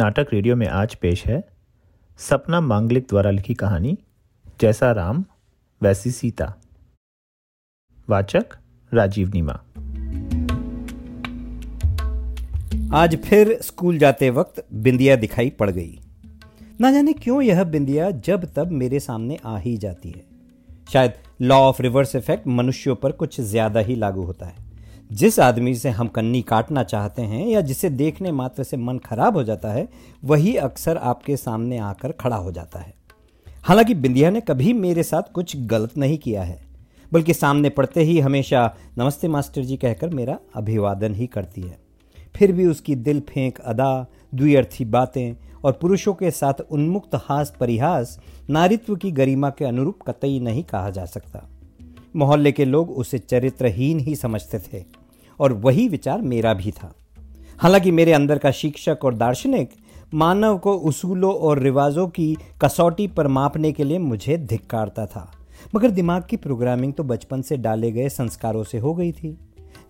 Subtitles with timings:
[0.00, 1.42] नाटक रेडियो में आज पेश है
[2.18, 3.98] सपना मांगलिक द्वारा लिखी कहानी,
[4.60, 5.24] जैसा राम,
[5.82, 6.54] वैसी सीता।
[8.08, 8.44] वाचक,
[8.94, 9.52] राजीव नीमा।
[12.96, 16.00] आज फिर स्कूल जाते वक्त बिंदिया दिखाई पड़ गई।
[16.80, 20.24] ना जाने क्यों यह बिंदिया जब तब मेरे सामने आ ही जाती है।
[20.92, 24.69] शायद लॉ ऑफ़ रिवर्स इफ़ेक्ट मनुष्यों पर कुछ ज़्यादा ही लागू होता है।
[25.12, 29.36] जिस आदमी से हम कन्नी काटना चाहते हैं या जिसे देखने मात्र से मन खराब
[29.36, 29.88] हो जाता है,
[30.24, 32.94] वही अक्सर आपके सामने आकर खड़ा हो जाता है।
[33.62, 36.62] हालाँकि बिंदिया ने कभी मेरे साथ कुछ गलत नहीं किया है,
[37.12, 41.78] बल्कि सामने पड़ते ही हमेशा, नमस्ते मास्टर जी कहकर मेरा अभिवादन ही करती है।
[42.36, 48.20] फिर भी उसकी दिल फेंक, अदा, द्विअर्थी बातें और पुरुषों के साथ उन्मुक्त हास परिहास,
[48.50, 51.48] नारित्व की गरिमा के अनुरूप कतई नहीं कहा जा सकता।
[52.16, 54.99] मोहल्ले के लोग उसे चरित्रहीन ही समझते थे।
[55.40, 56.94] और वही विचार मेरा भी था।
[57.58, 59.70] हालाँकि मेरे अंदर का शिक्षक और दार्शनिक
[60.14, 65.32] मानव को उसूलों और रिवाजों की कसौटी पर मापने के लिए मुझे धिक्कारता था।
[65.74, 69.38] मगर दिमाग की प्रोग्रामिंग तो बचपन से डाले गए संस्कारों से हो गई थी।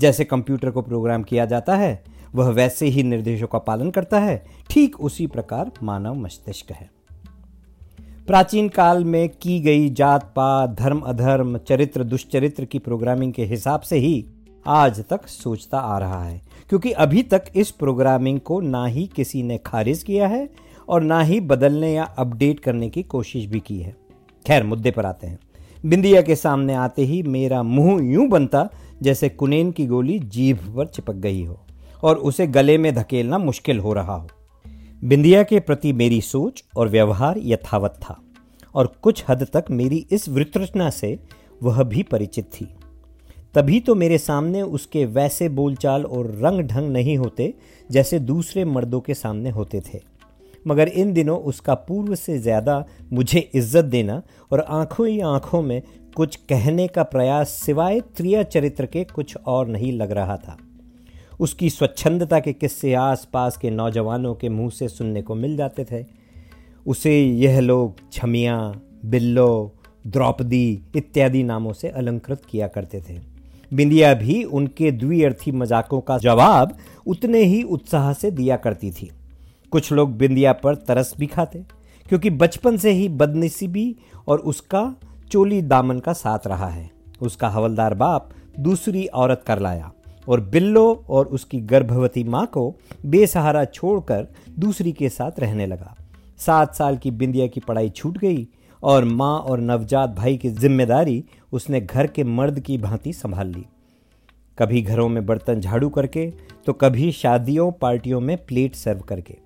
[0.00, 4.46] जैसे कंप्यूटर को प्रोग्राम किया जाता है, वह वैसे ही निर्देशों का पालन करता है।
[4.70, 6.90] ठीक उसी प्रकार मानव मस्तिष्क है।
[8.26, 13.80] प्राचीन काल में की गई जात पात धर्म अधर्म चरित्र दुष्चरित्र की प्रोग्रामिंग के हिसाब
[13.80, 14.26] से ही
[14.68, 19.42] आज तक सोचता आ रहा है, क्योंकि अभी तक इस प्रोग्रामिंग को ना ही किसी
[19.42, 20.48] ने खारिज किया है
[20.88, 23.94] और ना ही बदलने या अपडेट करने की कोशिश भी की है।
[24.46, 25.38] खैर, मुद्दे पर आते हैं।
[25.86, 28.68] बिंदिया के सामने आते ही मेरा मुँह यूँ बनता
[29.02, 31.58] जैसे कुनेन की गोली जीभ पर चिपक गई हो
[32.02, 34.28] और उसे गले में धकेलना मुश्किल हो रहा हो।
[35.04, 38.20] बिंदिया के प्रति मेरी सोच और व्यवहार यथावत था
[38.74, 41.18] और कुछ हद तक मेरी इस वृत्रचना से
[41.62, 42.68] वह भी परिचित थी।
[43.54, 47.52] तभी तो मेरे सामने उसके वैसे बोलचाल और रंग ढंग नहीं होते
[47.90, 50.00] जैसे दूसरे मर्दों के सामने होते थे।
[50.66, 55.82] मगर इन दिनों उसका पूर्व से ज़्यादा मुझे इज़्ज़त देना और आँखों ही आँखों में
[56.16, 60.56] कुछ कहने का प्रयास सिवाय त्रिया चरित्र के कुछ और नहीं लग रहा था।
[61.40, 65.84] उसकी स्वच्छंदता के किस्से आस पास के नौजवानों के मुँह से सुनने को मिल जाते
[65.84, 66.04] थे।
[66.86, 68.58] उसे यह लोग छमिया,
[69.04, 69.74] बिल्लो,
[70.06, 73.18] द्रौपदी इत्यादि नामों से अलंकृत किया करते थे।
[73.72, 79.10] बिंदिया भी उनके द्विअर्थी मजाकों का जवाब उतने ही उत्साह से दिया करती थी।
[79.72, 81.58] कुछ लोग बिंदिया पर तरस भी खाते,
[82.06, 83.94] क्योंकि बचपन से ही बदनसीबी
[84.28, 84.94] और उसका
[85.30, 86.90] चोली दामन का साथ रहा है।
[87.20, 88.30] उसका हवलदार बाप
[88.60, 89.90] दूसरी औरत कर लाया
[90.28, 92.74] और बिल्लो और उसकी गर्भवती माँ को
[93.06, 94.26] बेसहारा छोड़कर
[94.58, 95.94] दूसरी के साथ रहने लगा।
[96.38, 98.46] सात साल की बिंदिया की पढ़ाई छूट गई
[98.82, 101.22] और माँ और नवजात भाई की ज़िम्मेदारी
[101.52, 103.64] उसने घर के मर्द की भांति संभाल ली।
[104.58, 106.30] कभी घरों में बर्तन झाड़ू करके
[106.66, 109.36] तो कभी शादियों, पार्टियों में प्लेट सर्व करके।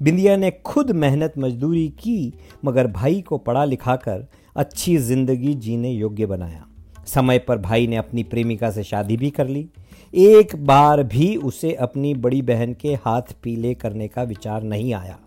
[0.00, 2.32] बिंदिया ने खुद मेहनत मजदूरी की,
[2.64, 4.26] मगर भाई को पढ़ा लिखा कर
[4.56, 6.64] अच्छी ज़िंदगी जीने योग्य बनाया।
[7.06, 9.68] समय पर भाई ने अपनी प्रेमिका से शादी भी कर ली।
[10.14, 15.18] एक बार भी उसे अपनी बड़ी बहन के हाथ पीले करने का विचार नहीं आया,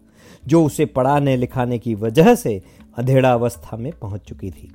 [0.44, 2.62] जो उसे पढ़ाने लिखाने की वजह से
[3.00, 4.72] अधेड़ा अवस्था में पहुँच चुकी थी।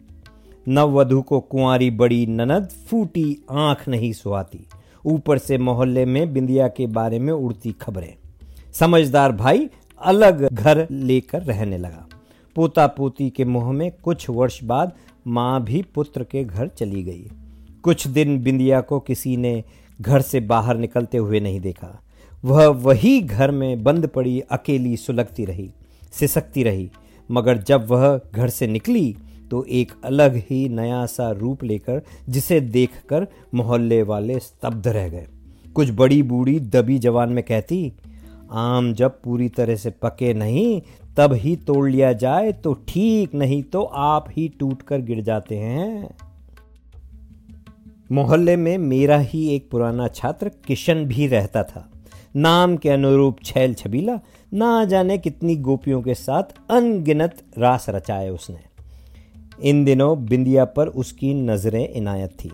[0.68, 4.66] नववधु को कुंवारी बड़ी ननद फूटी, आँख नहीं सुहाती।
[5.06, 8.14] ऊपर से मोहल्ले में बिंदिया के बारे में उड़ती खबरें।
[8.72, 9.70] समझदार भाई
[10.02, 12.06] अलग घर लेकर रहने लगा।
[12.56, 14.92] पोता पोती के मुँह में कुछ वर्ष बाद
[15.26, 17.30] माँ भी पुत्र के घर चली गई।
[17.82, 19.64] कुछ दिन बिंदिया को किसी ने
[20.00, 22.02] घर से बाहर निकलते हुए नहीं देखा।
[22.44, 25.70] वह वही घर में बंद पड़ी, अकेली सुलगती रही,
[26.12, 26.90] सिसकती रही।
[27.28, 29.16] मगर जब वह घर से निकली
[29.50, 35.26] तो एक अलग ही नया सा रूप लेकर जिसे देखकर मोहल्ले वाले स्तब्ध रह गए।
[35.76, 37.92] कुछ बड़ी बूढ़ी दबी जवान में कहती,
[38.50, 40.80] आम जब पूरी तरह से पके नहीं,
[41.16, 45.56] तब ही तोड़ लिया जाए तो ठीक, नहीं तो आप ही टूट कर गिर जाते
[45.56, 46.14] हैं।
[48.12, 51.88] मोहल्ले में मेरा ही एक पुराना छात्र किशन भी रहता था।
[52.36, 54.18] नाम के अनुरूप छैल छबीला
[54.54, 58.58] ना जाने कितनी गोपियों के साथ अनगिनत रास रचाए उसने।
[59.62, 62.52] इन दिनों बिंदिया पर उसकी नज़रें इनायत थी।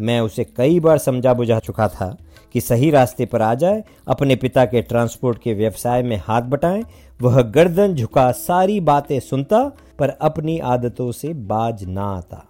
[0.00, 2.16] मैं उसे कई बार समझा बुझा चुका था
[2.52, 6.84] कि सही रास्ते पर आ जाए, अपने पिता के ट्रांसपोर्ट के व्यवसाय में हाथ बटाएँ,
[7.22, 12.48] वह गर्दन झुका सारी बातें सुनता, पर अपनी आदतों से बाज ना आता।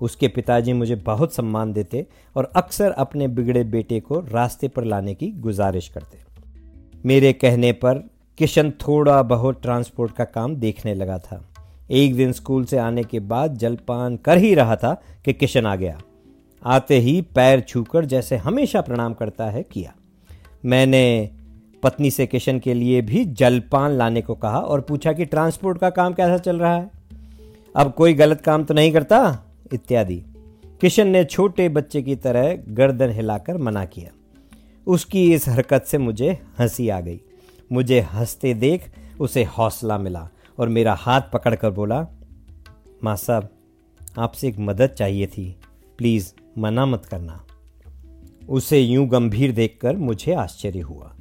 [0.00, 2.06] उसके पिताजी मुझे बहुत सम्मान देते
[2.36, 6.18] और अक्सर अपने बिगड़े बेटे को रास्ते पर लाने की गुजारिश करते।
[7.06, 8.11] मेरे कहने पर
[8.42, 11.48] किशन थोड़ा बहुत ट्रांसपोर्ट का काम देखने लगा था।
[11.90, 15.76] एक दिन स्कूल से आने के बाद जलपान कर ही रहा था कि किशन आ
[15.76, 16.00] गया।
[16.64, 19.94] आते ही पैर छूकर जैसे हमेशा प्रणाम करता है, किया।
[20.64, 21.30] मैंने
[21.82, 25.90] पत्नी से किशन के लिए भी जलपान लाने को कहा और पूछा कि ट्रांसपोर्ट का
[25.90, 26.90] काम कैसा चल रहा है?
[27.76, 29.42] अब कोई गलत काम तो नहीं करता?
[29.72, 30.22] इत्यादि।
[30.80, 34.10] किशन ने छोटे बच्चे की तरह गर्दन हिलाकर मना किया।
[34.86, 37.20] उसकी इस हरकत से मुझे हँसी आ गई।
[37.72, 38.90] मुझे हँसते देख
[39.20, 40.28] उसे हौसला मिला
[40.58, 42.06] और मेरा हाथ पकड़कर बोला,
[43.04, 43.48] माँ साहब,
[44.18, 45.60] आपसे एक मदद चाहिए थी।
[45.98, 47.44] प्लीज़ मना मत करना।
[48.48, 51.14] उसे यूँ गंभीर देखकर मुझे आश्चर्य हुआ,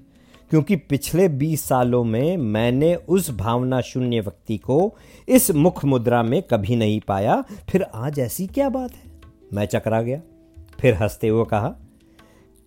[0.50, 4.96] क्योंकि पिछले बीस सालों में मैंने उस भावना शून्य व्यक्ति को
[5.30, 9.12] इस मुख मुद्रा में कभी नहीं पाया। फिर आज ऐसी क्या बात है?
[9.54, 10.22] मैं चकरा गया,
[10.80, 11.76] फिर हँसते हुए कहा,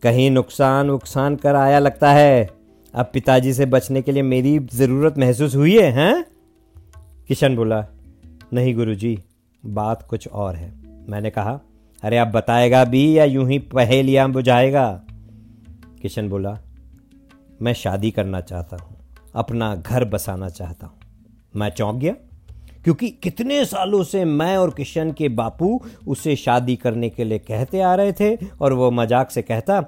[0.03, 2.64] कहीं नुकसान उकसान कर आया लगता है।
[2.95, 6.25] अब पिताजी से बचने के लिए मेरी ज़रूरत महसूस हुई है, हैं?
[7.29, 7.87] किशन बोला,
[8.53, 9.19] नहीं गुरुजी,
[9.67, 10.73] बात कुछ और है।
[11.09, 11.61] मैंने कहा,
[12.03, 15.05] अरे, आप बताएगा भी या यूँ ही पहेलियाँ बुझाएगा?
[16.03, 16.59] किशन बोला,
[17.63, 18.97] मैं शादी करना चाहता हूँ,
[19.35, 20.99] अपना घर बसाना चाहता हूँ।
[21.57, 22.15] मैं चौंक गया,
[22.85, 27.81] क्योंकि कितने सालों से मैं और किशन के बापू उसे शादी करने के लिए कहते
[27.81, 29.85] आ रहे थे और वो मज़ाक से कहता,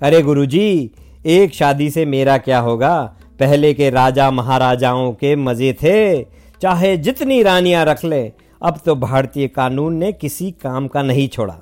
[0.00, 0.90] अरे गुरुजी
[1.26, 3.16] एक शादी से मेरा क्या होगा?
[3.40, 6.22] पहले के राजा महाराजाओं के मज़े थे।
[6.62, 8.32] चाहे जितनी रानियाँ रख ले,
[8.62, 11.60] अब तो भारतीय कानून ने किसी काम का नहीं छोड़ा।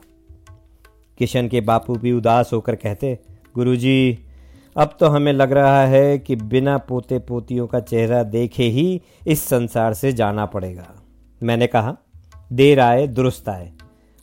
[1.19, 3.19] किशन के बापू भी उदास होकर कहते,
[3.55, 4.19] गुरुजी,
[4.77, 9.45] अब तो हमें लग रहा है कि बिना पोते पोतियों का चेहरा देखे ही इस
[9.45, 11.03] संसार से जाना पड़ेगा।
[11.43, 11.97] मैंने कहा,
[12.53, 13.73] देर आए, दुरुस्त आए।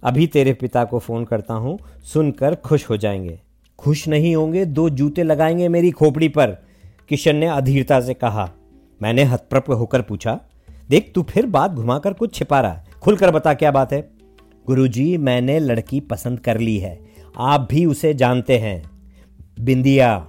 [0.03, 3.39] अभी तेरे पिता को फ़ोन करता हूँ, सुनकर खुश हो जाएँगे।
[3.79, 6.47] खुश नहीं होंगे, दो जूते लगाएँगे मेरी खोपड़ी पर,
[7.09, 8.49] किशन ने अधीरता से कहा।
[9.01, 10.39] मैंने हतप्रप होकर पूछा,
[10.89, 14.09] देख तू फिर बात घुमाकर कुछ छिपा रहा है, खुलकर बता क्या बात है?
[14.67, 16.99] गुरुजी, मैंने लड़की पसंद कर ली है,
[17.37, 18.83] आप भी उसे जानते हैं।
[19.59, 20.27] बिंदिया,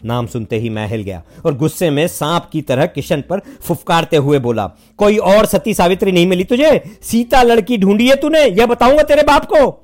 [0.00, 4.16] नाम सुनते ही मैं हिल गया और गुस्से में सांप की तरह किशन पर फुफकारते
[4.16, 4.66] हुए बोला,
[4.98, 6.78] कोई और सती सावित्री नहीं मिली तुझे?
[7.02, 9.82] सीता लड़की ढूंढी है तूने, यह बताऊँगा तेरे बाप को।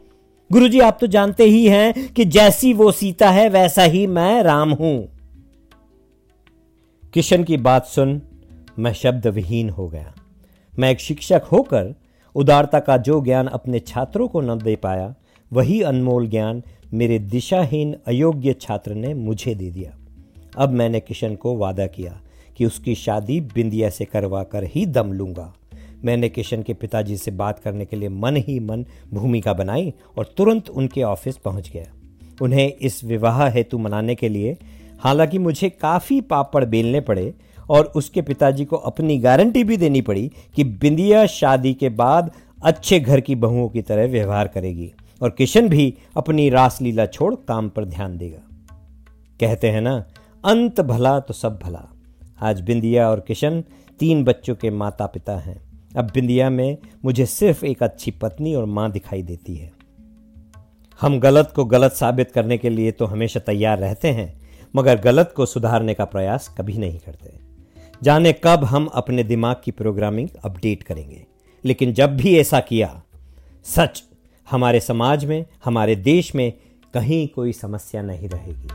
[0.53, 4.73] गुरुजी, आप तो जानते ही हैं कि जैसी वो सीता है, वैसा ही मैं राम
[4.73, 5.09] हूँ।
[7.15, 8.23] किशन की बात सुन
[8.79, 10.15] मैं शब्द विहीन हो गया।
[10.79, 11.95] मैं एक शिक्षक होकर
[12.35, 15.15] उदारता का जो ज्ञान अपने छात्रों को न दे पाया,
[15.53, 16.63] वही अनमोल ज्ञान
[16.95, 19.97] मेरे दिशाहीन अयोग्य छात्र ने मुझे दे दिया।
[20.59, 22.21] अब मैंने किशन को वादा किया
[22.57, 25.55] कि उसकी शादी बिंदिया से करवा कर ही दम लूँगा।
[26.05, 28.85] मैंने किशन के पिताजी से बात करने के लिए मन ही मन
[29.15, 31.93] भूमिका बनाई और तुरंत उनके ऑफ़िस पहुँच गया।
[32.43, 34.57] उन्हें इस विवाह हेतु मनाने के लिए,
[34.99, 37.35] हालाँकि मुझे काफ़ी पापड़ बेलने पड़े
[37.71, 42.31] और उसके पिताजी को अपनी गारंटी भी देनी पड़ी कि बिंदिया शादी के बाद
[42.65, 47.69] अच्छे घर की बहुओं की तरह व्यवहार करेगी और किशन भी अपनी रासलीला छोड़ काम
[47.69, 48.49] पर ध्यान देगा।
[49.41, 50.05] कहते हैं ना,
[50.45, 51.89] अंत भला तो सब भला।
[52.43, 53.65] आज बिंदिया और किशन
[53.99, 58.65] तीन बच्चों के माता पिता हैं। अब बिंदिया में मुझे सिर्फ़ एक अच्छी पत्नी और
[58.65, 59.71] माँ दिखाई देती है।
[61.01, 64.35] हम गलत को गलत साबित करने के लिए तो हमेशा तैयार रहते हैं,
[64.77, 67.33] मगर गलत को सुधारने का प्रयास कभी नहीं करते।
[68.03, 71.25] जाने कब हम अपने दिमाग की प्रोग्रामिंग अपडेट करेंगे,
[71.65, 73.03] लेकिन जब भी ऐसा किया,
[73.67, 74.03] सच,
[74.47, 76.53] हमारे समाज में, हमारे देश में
[76.95, 78.69] कहीं कोई समस्या नहीं रहेगी।